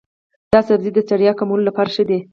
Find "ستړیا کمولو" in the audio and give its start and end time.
1.07-1.63